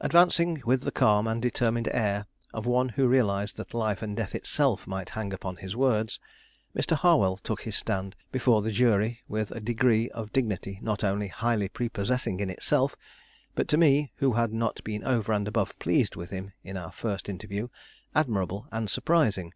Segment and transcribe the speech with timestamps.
[0.00, 4.32] Advancing with the calm and determined air of one who realized that life and death
[4.32, 6.20] itself might hang upon his words,
[6.72, 6.94] Mr.
[6.94, 11.68] Harwell took his stand before the jury with a degree of dignity not only highly
[11.68, 12.94] prepossessing in itself,
[13.56, 16.92] but to me, who had not been over and above pleased with him in our
[16.92, 17.66] first interview,
[18.14, 19.52] admirable and surprising.